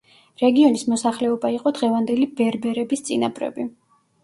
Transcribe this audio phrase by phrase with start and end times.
[0.43, 3.71] რეგიონის მოსახლეობა იყო დღევანდელი ბერბერების წინაპრები.